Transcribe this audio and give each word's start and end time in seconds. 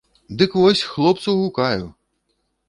Ды 0.37 0.47
вось 0.61 0.81
хлопцу 0.93 1.35
гукаю! 1.43 1.85